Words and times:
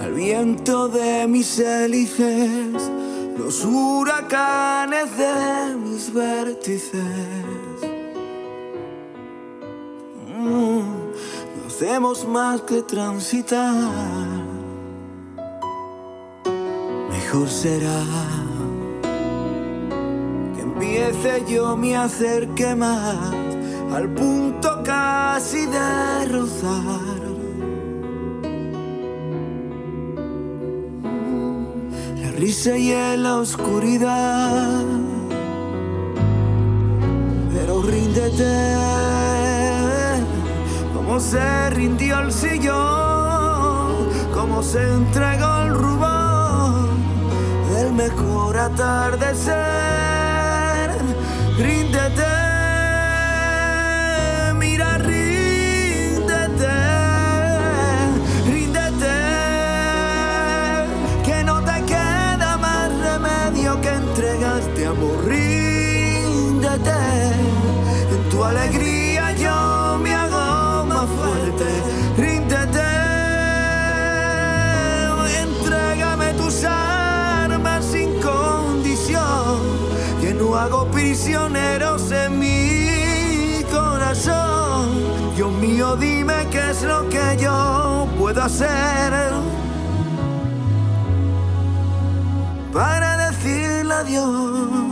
Al 0.00 0.12
viento 0.14 0.86
de 0.86 1.26
mis 1.26 1.58
hélices, 1.58 2.90
los 3.36 3.64
huracanes 3.64 5.16
de 5.18 5.76
mis 5.76 6.14
vértices. 6.14 7.02
Mm, 10.38 10.78
no 10.78 11.66
hacemos 11.66 12.28
más 12.28 12.60
que 12.60 12.82
transitar. 12.82 13.74
Mejor 17.10 17.48
será 17.48 18.02
que 20.54 20.60
empiece 20.60 21.44
yo 21.48 21.76
mi 21.76 21.94
acerque 21.94 22.76
más 22.76 23.53
al 23.94 24.08
punto 24.08 24.82
casi 24.82 25.66
de 25.66 26.26
rozar. 26.32 27.22
La 32.22 32.30
risa 32.32 32.76
y 32.76 32.92
la 33.16 33.36
oscuridad, 33.36 34.82
pero 37.52 37.82
ríndete 37.82 38.54
como 40.92 41.20
se 41.20 41.70
rindió 41.70 42.18
el 42.18 42.32
sillón, 42.32 44.08
como 44.34 44.62
se 44.62 44.82
entregó 44.82 45.62
el 45.62 45.74
rubor 45.74 46.88
del 47.72 47.92
mejor 47.92 48.56
atardecer. 48.58 49.54
Ríndete. 51.56 52.23
Alegría 68.56 69.32
yo 69.32 69.98
me 70.02 70.14
hago 70.14 70.86
más 70.86 71.06
fuerte. 71.10 71.66
Ríndete, 72.16 72.90
entrégame 75.42 76.32
tus 76.34 76.64
armas 76.64 77.84
sin 77.84 78.20
condición, 78.20 79.58
que 80.20 80.34
no 80.34 80.54
hago 80.56 80.86
prisioneros 80.90 82.10
en 82.12 82.38
mi 82.38 83.64
corazón. 83.72 85.34
Dios 85.36 85.52
mío, 85.52 85.96
dime 85.96 86.46
qué 86.50 86.70
es 86.70 86.82
lo 86.82 87.08
que 87.08 87.36
yo 87.38 88.06
puedo 88.18 88.42
hacer 88.42 89.12
para 92.72 93.28
decirle 93.28 93.94
adiós. 93.94 94.83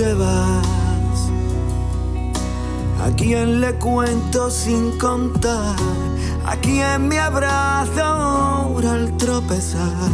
Te 0.00 0.14
vas, 0.14 1.30
¿a 3.04 3.14
quién 3.18 3.60
le 3.60 3.74
cuento 3.74 4.50
sin 4.50 4.98
contar? 4.98 5.76
¿A 6.46 6.56
quién 6.56 7.06
me 7.06 7.18
abrazo 7.18 8.02
ahora 8.02 8.92
al 8.92 9.14
tropezar? 9.18 10.10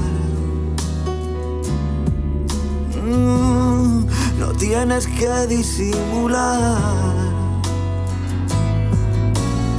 Mm, 3.00 4.06
no 4.41 4.48
tienes 4.58 5.06
que 5.06 5.47
disimular, 5.47 6.80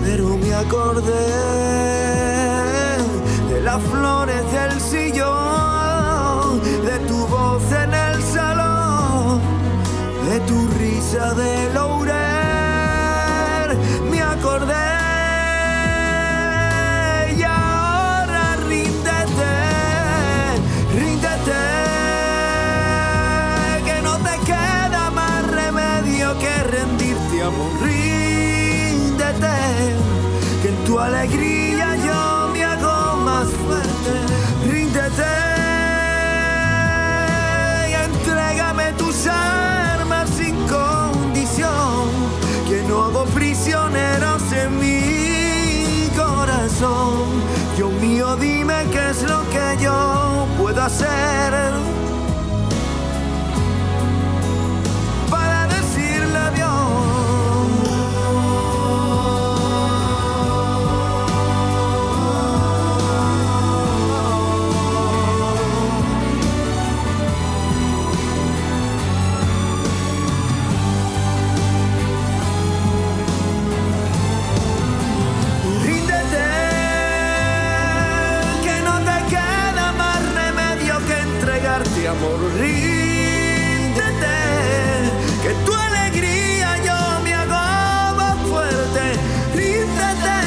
pero 0.06 0.38
me 0.38 0.54
acordé 0.54 1.28
de 3.50 3.62
las 3.62 3.82
flores 3.92 4.44
del 4.54 4.80
sillón, 4.80 6.62
de 6.90 6.98
tu 7.10 7.28
voz 7.28 7.70
en 7.74 7.94
el 7.94 7.97
tu 10.48 10.68
risa 10.80 11.34
de 11.34 11.74
laurel. 11.74 12.18
Me 14.10 14.22
acordé 14.22 14.74
y 17.38 17.44
ahora 17.44 18.56
ríndete, 18.70 19.54
ríndete, 21.00 21.64
que 23.86 24.02
no 24.02 24.14
te 24.28 24.36
queda 24.46 25.12
más 25.14 25.42
remedio 25.52 26.38
que 26.40 26.54
rendirte 26.76 27.44
amor, 27.44 27.72
ríndete, 27.84 29.56
que 30.62 30.70
en 30.70 30.78
tu 30.86 31.00
alegría 31.00 31.57
es 49.10 49.24
lo 49.24 49.42
que 49.50 49.84
yo 49.84 50.48
puedo 50.58 50.82
hacer 50.82 51.54
amor. 82.08 82.40
Ríndete, 82.60 84.38
que 85.44 85.54
tu 85.66 85.74
alegría 85.74 86.78
yo 86.84 86.98
me 87.24 87.34
hago 87.34 88.36
fuerte. 88.50 89.04
Ríndete 89.54 90.38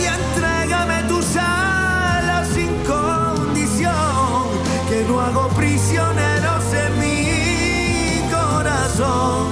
y 0.00 0.02
entrégame 0.18 1.02
tus 1.08 1.36
alas 1.36 2.48
sin 2.48 2.72
condición, 2.84 4.44
que 4.88 5.04
no 5.08 5.20
hago 5.20 5.48
prisioneros 5.50 6.64
en 6.72 6.98
mi 7.00 8.30
corazón. 8.30 9.48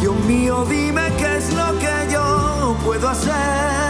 Dios 0.00 0.16
mío, 0.26 0.64
dime 0.68 1.12
qué 1.18 1.36
es 1.36 1.52
lo 1.52 1.78
que 1.78 2.12
yo 2.12 2.76
puedo 2.84 3.08
hacer 3.08 3.83